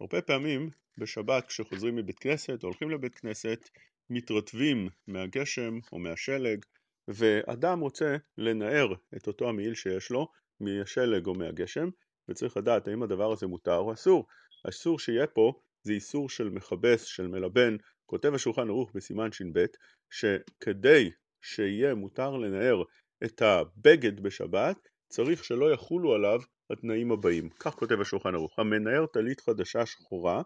הרבה 0.00 0.22
פעמים 0.22 0.70
בשבת 0.98 1.46
כשחוזרים 1.46 1.96
מבית 1.96 2.18
כנסת 2.18 2.62
או 2.62 2.68
הולכים 2.68 2.90
לבית 2.90 3.14
כנסת 3.14 3.68
מתרטבים 4.10 4.88
מהגשם 5.06 5.78
או 5.92 5.98
מהשלג 5.98 6.64
ואדם 7.08 7.80
רוצה 7.80 8.16
לנער 8.38 8.94
את 9.16 9.26
אותו 9.26 9.48
המעיל 9.48 9.74
שיש 9.74 10.10
לו 10.10 10.28
מהשלג 10.60 11.26
או 11.26 11.34
מהגשם 11.34 11.88
וצריך 12.28 12.56
לדעת 12.56 12.88
האם 12.88 13.02
הדבר 13.02 13.32
הזה 13.32 13.46
מותר 13.46 13.76
או 13.76 13.92
אסור. 13.92 14.26
האיסור 14.64 14.98
שיהיה 14.98 15.26
פה 15.26 15.52
זה 15.82 15.92
איסור 15.92 16.28
של 16.28 16.48
מכבס, 16.48 17.04
של 17.04 17.26
מלבן, 17.26 17.76
כותב 18.06 18.34
השולחן 18.34 18.68
ערוך 18.68 18.90
בסימן 18.94 19.32
ש"ב 19.32 19.64
שכדי 20.10 21.10
שיהיה 21.42 21.94
מותר 21.94 22.36
לנער 22.36 22.82
את 23.24 23.42
הבגד 23.42 24.20
בשבת 24.20 24.88
צריך 25.08 25.44
שלא 25.44 25.72
יחולו 25.72 26.14
עליו 26.14 26.40
התנאים 26.70 27.12
הבאים, 27.12 27.48
כך 27.48 27.74
כותב 27.74 28.00
השולחן 28.00 28.34
ערוך, 28.34 28.58
המנער 28.58 29.06
טלית 29.06 29.40
חדשה 29.40 29.86
שחורה 29.86 30.42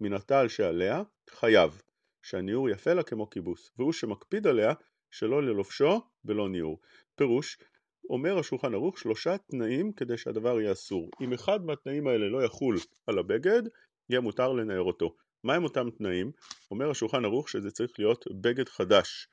מן 0.00 0.12
הטל 0.12 0.48
שעליה 0.48 1.02
חייב, 1.30 1.82
שהניעור 2.22 2.70
יפה 2.70 2.92
לה 2.92 3.02
כמו 3.02 3.30
כיבוס, 3.30 3.70
והוא 3.78 3.92
שמקפיד 3.92 4.46
עליה 4.46 4.72
שלא 5.10 5.42
ללובשו 5.42 6.00
ולא 6.24 6.48
ניעור. 6.48 6.80
פירוש, 7.14 7.58
אומר 8.10 8.38
השולחן 8.38 8.74
ערוך 8.74 8.98
שלושה 8.98 9.38
תנאים 9.38 9.92
כדי 9.92 10.18
שהדבר 10.18 10.60
יהיה 10.60 10.72
אסור. 10.72 11.10
אם 11.20 11.32
אחד 11.32 11.64
מהתנאים 11.64 12.06
האלה 12.06 12.28
לא 12.28 12.44
יחול 12.44 12.76
על 13.06 13.18
הבגד, 13.18 13.62
יהיה 14.10 14.20
מותר 14.20 14.52
לנער 14.52 14.82
אותו. 14.82 15.16
מהם 15.44 15.64
אותם 15.64 15.90
תנאים? 15.90 16.32
אומר 16.70 16.90
השולחן 16.90 17.24
ערוך 17.24 17.48
שזה 17.48 17.70
צריך 17.70 17.92
להיות 17.98 18.24
בגד 18.40 18.68
חדש. 18.68 19.28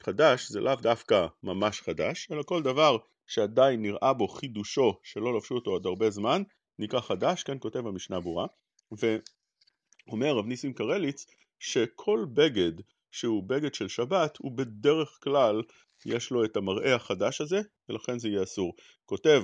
חדש 0.00 0.50
זה 0.50 0.60
לאו 0.60 0.74
דווקא 0.74 1.26
ממש 1.42 1.80
חדש, 1.80 2.28
אלא 2.32 2.42
כל 2.42 2.62
דבר 2.62 2.96
שעדיין 3.26 3.82
נראה 3.82 4.12
בו 4.12 4.28
חידושו 4.28 5.00
שלא 5.02 5.36
לבשו 5.36 5.54
אותו 5.54 5.70
עוד 5.70 5.86
הרבה 5.86 6.10
זמן, 6.10 6.42
נקרא 6.78 7.00
חדש, 7.00 7.42
כן 7.42 7.56
כותב 7.60 7.86
המשנה 7.86 8.20
ברורה, 8.20 8.46
ואומר 8.92 10.36
רב 10.36 10.46
ניסים 10.46 10.72
קרליץ 10.72 11.26
שכל 11.58 12.26
בגד 12.34 12.72
שהוא 13.10 13.42
בגד 13.48 13.74
של 13.74 13.88
שבת 13.88 14.36
הוא 14.36 14.52
בדרך 14.52 15.18
כלל 15.22 15.62
יש 16.06 16.30
לו 16.30 16.44
את 16.44 16.56
המראה 16.56 16.94
החדש 16.94 17.40
הזה 17.40 17.60
ולכן 17.88 18.18
זה 18.18 18.28
יהיה 18.28 18.42
אסור. 18.42 18.74
כותב 19.04 19.42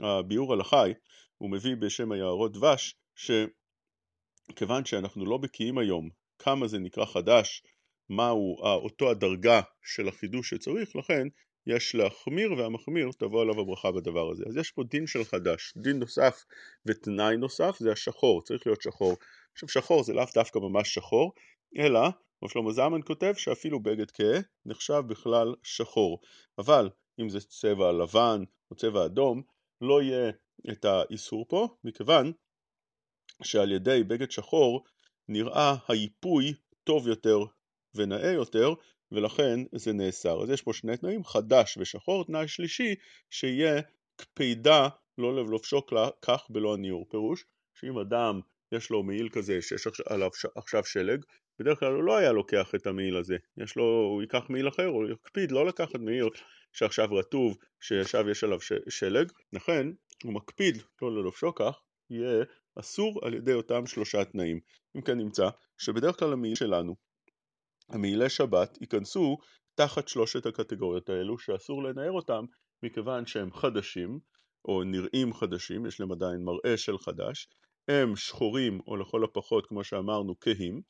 הביאור 0.00 0.52
על 0.52 0.60
החי, 0.60 0.92
הוא 1.38 1.50
מביא 1.50 1.76
בשם 1.80 2.12
היערות 2.12 2.52
דבש, 2.52 2.94
שכיוון 3.14 4.84
שאנחנו 4.84 5.26
לא 5.26 5.36
בקיאים 5.36 5.78
היום 5.78 6.10
כמה 6.38 6.68
זה 6.68 6.78
נקרא 6.78 7.04
חדש, 7.04 7.62
מהו 8.08 8.56
אותו 8.62 9.10
הדרגה 9.10 9.60
של 9.82 10.08
החידוש 10.08 10.50
שצריך, 10.50 10.96
לכן 10.96 11.28
יש 11.66 11.94
להחמיר 11.94 12.52
והמחמיר 12.52 13.10
תבוא 13.18 13.42
עליו 13.42 13.60
הברכה 13.60 13.92
בדבר 13.92 14.30
הזה. 14.30 14.44
אז 14.48 14.56
יש 14.56 14.70
פה 14.70 14.82
דין 14.84 15.06
של 15.06 15.24
חדש, 15.24 15.74
דין 15.76 15.98
נוסף 15.98 16.44
ותנאי 16.86 17.36
נוסף 17.36 17.76
זה 17.78 17.92
השחור, 17.92 18.42
צריך 18.42 18.66
להיות 18.66 18.82
שחור. 18.82 19.16
עכשיו 19.52 19.68
שחור 19.68 20.02
זה 20.02 20.12
לאו 20.12 20.24
דווקא 20.34 20.58
ממש 20.58 20.94
שחור, 20.94 21.32
אלא, 21.78 22.00
כמו 22.38 22.48
שלמה 22.48 22.72
זלמן 22.72 23.00
כותב, 23.06 23.32
שאפילו 23.36 23.80
בגד 23.80 24.10
כהה 24.10 24.40
נחשב 24.66 25.02
בכלל 25.06 25.54
שחור. 25.62 26.20
אבל 26.58 26.90
אם 27.20 27.28
זה 27.28 27.40
צבע 27.40 27.92
לבן 27.92 28.44
או 28.70 28.76
צבע 28.76 29.04
אדום, 29.04 29.42
לא 29.80 30.02
יהיה 30.02 30.30
את 30.72 30.84
האיסור 30.84 31.46
פה, 31.48 31.68
מכיוון 31.84 32.32
שעל 33.42 33.72
ידי 33.72 34.04
בגד 34.04 34.30
שחור 34.30 34.84
נראה 35.28 35.74
היפוי 35.88 36.54
טוב 36.84 37.08
יותר 37.08 37.38
ונאה 37.94 38.32
יותר 38.32 38.74
ולכן 39.12 39.60
זה 39.72 39.92
נאסר. 39.92 40.42
אז 40.42 40.50
יש 40.50 40.62
פה 40.62 40.72
שני 40.72 40.96
תנאים, 40.96 41.24
חדש 41.24 41.78
ושחור, 41.80 42.24
תנאי 42.24 42.48
שלישי 42.48 42.94
שיהיה 43.30 43.80
קפידה 44.16 44.88
לא 45.18 45.36
ללובשו 45.36 45.82
כך 46.22 46.46
בלא 46.50 46.74
הניעור. 46.74 47.06
פירוש 47.10 47.44
שאם 47.74 47.98
אדם 47.98 48.40
יש 48.72 48.90
לו 48.90 49.02
מעיל 49.02 49.28
כזה 49.28 49.62
שיש 49.62 49.86
עליו 50.06 50.30
עכשיו 50.56 50.84
שלג, 50.84 51.24
בדרך 51.58 51.78
כלל 51.78 51.92
הוא 51.92 52.02
לא 52.02 52.16
היה 52.16 52.32
לוקח 52.32 52.74
את 52.74 52.86
המעיל 52.86 53.16
הזה, 53.16 53.36
יש 53.56 53.76
לו, 53.76 53.84
הוא 53.84 54.22
ייקח 54.22 54.44
מעיל 54.48 54.68
אחר, 54.68 54.86
הוא 54.86 55.08
יקפיד 55.08 55.52
לא 55.52 55.66
לקחת 55.66 55.94
מעיל 55.94 56.28
שעכשיו 56.72 57.08
רטוב, 57.12 57.56
שעכשיו 57.80 58.30
יש 58.30 58.44
עליו 58.44 58.58
שלג, 58.88 59.32
לכן 59.52 59.86
הוא 60.24 60.32
מקפיד 60.32 60.82
לא 61.02 61.12
ללובשו 61.12 61.54
כך, 61.54 61.80
יהיה 62.10 62.44
אסור 62.80 63.20
על 63.22 63.34
ידי 63.34 63.52
אותם 63.52 63.86
שלושה 63.86 64.24
תנאים. 64.24 64.60
אם 64.96 65.00
כן 65.00 65.18
נמצא 65.18 65.48
שבדרך 65.78 66.18
כלל 66.18 66.32
המעיל 66.32 66.54
שלנו 66.54 66.96
המעילי 67.90 68.28
שבת 68.28 68.78
ייכנסו 68.80 69.38
תחת 69.74 70.08
שלושת 70.08 70.46
הקטגוריות 70.46 71.08
האלו 71.08 71.38
שאסור 71.38 71.82
לנער 71.82 72.10
אותם 72.10 72.44
מכיוון 72.82 73.26
שהם 73.26 73.52
חדשים 73.52 74.18
או 74.64 74.84
נראים 74.84 75.34
חדשים, 75.34 75.86
יש 75.86 76.00
להם 76.00 76.12
עדיין 76.12 76.44
מראה 76.44 76.76
של 76.76 76.98
חדש, 76.98 77.48
הם 77.88 78.16
שחורים 78.16 78.80
או 78.86 78.96
לכל 78.96 79.24
הפחות 79.24 79.66
כמו 79.66 79.84
שאמרנו 79.84 80.34
כהים 80.40 80.80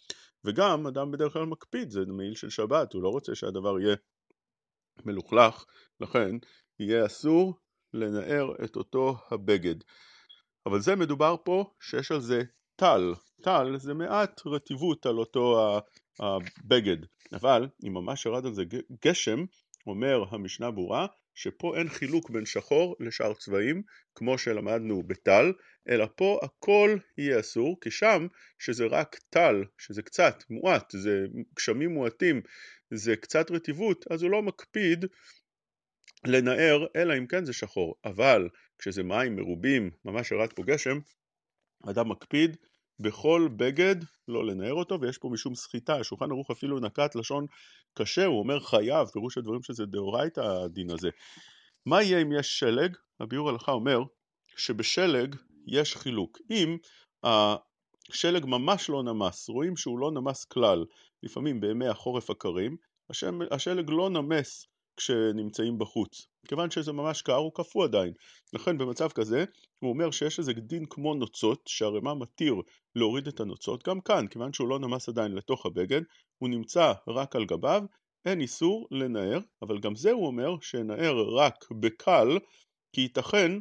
וגם 0.44 0.86
אדם 0.86 1.10
בדרך 1.10 1.32
כלל 1.32 1.46
מקפיד, 1.46 1.90
זה 1.90 2.00
מעיל 2.06 2.34
של 2.34 2.50
שבת, 2.50 2.92
הוא 2.92 3.02
לא 3.02 3.08
רוצה 3.08 3.34
שהדבר 3.34 3.80
יהיה 3.80 3.96
מלוכלך, 5.04 5.64
לכן 6.00 6.36
יהיה 6.80 7.06
אסור 7.06 7.54
לנער 7.94 8.64
את 8.64 8.76
אותו 8.76 9.16
הבגד. 9.30 9.74
אבל 10.66 10.80
זה 10.80 10.96
מדובר 10.96 11.36
פה 11.44 11.64
שיש 11.80 12.12
על 12.12 12.20
זה 12.20 12.42
טל, 12.76 13.14
טל 13.42 13.76
זה 13.76 13.94
מעט 13.94 14.46
רטיבות 14.46 15.06
על 15.06 15.18
אותו 15.18 15.78
הבגד, 16.20 16.96
אבל 17.32 17.68
אם 17.86 17.94
ממש 17.94 18.26
ירד 18.26 18.46
על 18.46 18.54
זה 18.54 18.62
גשם, 19.06 19.44
אומר 19.86 20.24
המשנה 20.30 20.70
ברורה 20.70 21.06
שפה 21.34 21.76
אין 21.76 21.88
חילוק 21.88 22.30
בין 22.30 22.46
שחור 22.46 22.96
לשאר 23.00 23.34
צבעים 23.34 23.82
כמו 24.14 24.38
שלמדנו 24.38 25.02
בטל, 25.02 25.52
אלא 25.88 26.06
פה 26.16 26.40
הכל 26.42 26.96
יהיה 27.18 27.40
אסור, 27.40 27.80
כי 27.80 27.90
שם 27.90 28.26
שזה 28.58 28.86
רק 28.86 29.20
טל, 29.30 29.64
שזה 29.78 30.02
קצת 30.02 30.34
מועט, 30.50 30.90
זה 30.96 31.26
גשמים 31.56 31.90
מועטים, 31.90 32.40
זה 32.90 33.16
קצת 33.16 33.50
רטיבות, 33.50 34.04
אז 34.10 34.22
הוא 34.22 34.30
לא 34.30 34.42
מקפיד 34.42 35.04
לנער 36.26 36.86
אלא 36.96 37.18
אם 37.18 37.26
כן 37.26 37.44
זה 37.44 37.52
שחור, 37.52 37.94
אבל 38.04 38.48
כשזה 38.78 39.02
מים 39.02 39.36
מרובים, 39.36 39.90
ממש 40.04 40.30
ירד 40.30 40.52
פה 40.52 40.62
גשם, 40.62 40.98
אדם 41.90 42.08
מקפיד 42.08 42.56
בכל 43.00 43.48
בגד 43.56 43.96
לא 44.28 44.46
לנער 44.46 44.74
אותו 44.74 45.00
ויש 45.00 45.18
פה 45.18 45.28
משום 45.28 45.54
סחיטה, 45.54 45.96
השולחן 45.96 46.30
ערוך 46.30 46.50
אפילו 46.50 46.80
נקט 46.80 47.14
לשון 47.14 47.46
קשה, 47.94 48.26
הוא 48.26 48.38
אומר 48.38 48.60
חייב, 48.60 49.08
פירוש 49.08 49.38
הדברים 49.38 49.62
שזה 49.62 49.86
דאורייתא 49.86 50.40
הדין 50.40 50.90
הזה. 50.90 51.08
מה 51.86 52.02
יהיה 52.02 52.22
אם 52.22 52.32
יש 52.32 52.58
שלג? 52.58 52.96
הביאור 53.20 53.48
הלכה 53.48 53.72
אומר 53.72 54.00
שבשלג 54.56 55.36
יש 55.66 55.96
חילוק. 55.96 56.38
אם 56.50 56.76
השלג 57.24 58.46
ממש 58.46 58.90
לא 58.90 59.02
נמס, 59.02 59.48
רואים 59.48 59.76
שהוא 59.76 59.98
לא 59.98 60.10
נמס 60.10 60.44
כלל, 60.44 60.84
לפעמים 61.22 61.60
בימי 61.60 61.88
החורף 61.88 62.30
הקרים, 62.30 62.76
השלג 63.50 63.90
לא 63.90 64.10
נמס 64.10 64.66
כשנמצאים 65.00 65.78
בחוץ. 65.78 66.26
כיוון 66.48 66.70
שזה 66.70 66.92
ממש 66.92 67.22
קר 67.22 67.34
הוא 67.34 67.52
קפוא 67.54 67.84
עדיין. 67.84 68.12
לכן 68.52 68.78
במצב 68.78 69.08
כזה 69.08 69.44
הוא 69.78 69.90
אומר 69.90 70.10
שיש 70.10 70.38
איזה 70.38 70.52
דין 70.52 70.86
כמו 70.90 71.14
נוצות 71.14 71.62
שהרימה 71.66 72.14
מתיר 72.14 72.54
להוריד 72.94 73.26
את 73.26 73.40
הנוצות 73.40 73.88
גם 73.88 74.00
כאן 74.00 74.26
כיוון 74.26 74.52
שהוא 74.52 74.68
לא 74.68 74.78
נמס 74.78 75.08
עדיין 75.08 75.32
לתוך 75.32 75.66
הבגד 75.66 76.00
הוא 76.38 76.48
נמצא 76.48 76.92
רק 77.08 77.36
על 77.36 77.44
גביו 77.44 77.82
אין 78.24 78.40
איסור 78.40 78.88
לנער 78.90 79.38
אבל 79.62 79.78
גם 79.78 79.96
זה 79.96 80.10
הוא 80.10 80.26
אומר 80.26 80.60
שנער 80.60 81.28
רק 81.36 81.64
בקל 81.80 82.38
כי 82.92 83.00
ייתכן 83.00 83.52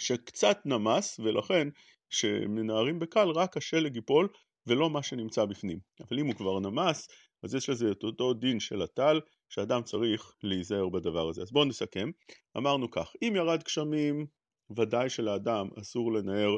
שקצת 0.00 0.58
נמס 0.64 1.20
ולכן 1.20 1.68
כשמנערים 2.10 2.98
בקל 2.98 3.28
רק 3.28 3.56
השלג 3.56 3.96
ייפול 3.96 4.28
ולא 4.66 4.90
מה 4.90 5.02
שנמצא 5.02 5.44
בפנים 5.44 5.78
אבל 6.00 6.18
אם 6.18 6.26
הוא 6.26 6.34
כבר 6.34 6.60
נמס 6.60 7.08
אז 7.42 7.54
יש 7.54 7.68
לזה 7.68 7.90
את 7.90 8.02
אותו 8.02 8.34
דין 8.34 8.60
של 8.60 8.82
הטל 8.82 9.20
שאדם 9.48 9.82
צריך 9.82 10.34
להיזהר 10.42 10.88
בדבר 10.88 11.28
הזה. 11.28 11.42
אז 11.42 11.52
בואו 11.52 11.64
נסכם. 11.64 12.10
אמרנו 12.56 12.90
כך, 12.90 13.12
אם 13.22 13.32
ירד 13.36 13.62
גשמים, 13.62 14.26
ודאי 14.76 15.10
שלאדם 15.10 15.68
אסור 15.80 16.12
לנער 16.12 16.56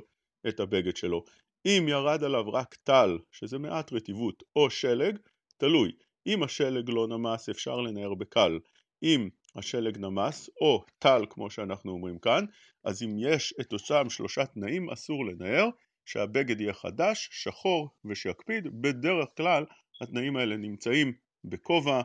את 0.48 0.60
הבגד 0.60 0.96
שלו. 0.96 1.24
אם 1.66 1.86
ירד 1.88 2.24
עליו 2.24 2.52
רק 2.52 2.75
טל, 2.75 3.19
שזה 3.32 3.58
מעט 3.58 3.93
רטיבות, 3.93 4.43
או 4.56 4.70
שלג, 4.70 5.19
תלוי. 5.56 5.93
אם 6.26 6.43
השלג 6.43 6.90
לא 6.90 7.08
נמס 7.08 7.49
אפשר 7.49 7.76
לנער 7.76 8.14
בקל. 8.14 8.58
אם 9.02 9.28
השלג 9.56 9.99
נמס, 9.99 10.50
או 10.60 10.84
טל 10.99 11.22
כמו 11.31 11.50
שאנחנו 11.50 11.93
אומרים 11.93 12.19
כאן, 12.19 12.44
אז 12.84 13.02
אם 13.02 13.16
יש 13.19 13.55
את 13.60 13.72
אותם 13.72 14.10
שלושה 14.10 14.46
תנאים 14.46 14.90
אסור 14.90 15.26
לנער, 15.26 15.69
שהבגד 16.05 16.60
יהיה 16.60 16.72
חדש, 16.72 17.28
שחור 17.32 17.88
ושיקפיד, 18.05 18.82
בדרך 18.82 19.28
כלל 19.37 19.64
התנאים 20.00 20.37
האלה 20.37 20.56
נמצאים 20.56 21.12
בכובע 21.44 22.02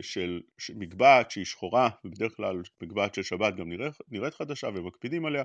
של 0.00 0.40
מגבעת 0.74 1.30
שהיא 1.30 1.44
שחורה 1.44 1.88
ובדרך 2.04 2.36
כלל 2.36 2.62
מגבעת 2.82 3.14
של 3.14 3.22
שבת 3.22 3.54
גם 3.54 3.68
נראית 4.08 4.34
חדשה 4.34 4.68
ומקפידים 4.68 5.26
עליה 5.26 5.42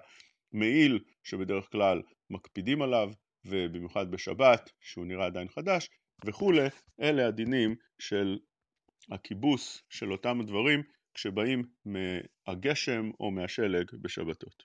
מעיל 0.54 1.00
שבדרך 1.24 1.72
כלל 1.72 2.02
מקפידים 2.30 2.82
עליו 2.82 3.12
ובמיוחד 3.46 4.12
בשבת 4.12 4.72
שהוא 4.82 5.06
נראה 5.06 5.26
עדיין 5.26 5.48
חדש 5.48 5.90
וכולי. 6.26 6.68
אלה 7.02 7.28
הדינים 7.28 7.76
של 8.00 8.40
הכיבוס 9.12 9.84
של 9.90 10.12
אותם 10.12 10.42
הדברים 10.42 10.84
כשבאים 11.14 11.64
מהגשם 11.86 13.12
או 13.20 13.32
מהשלג 13.32 13.86
בשבתות 14.02 14.64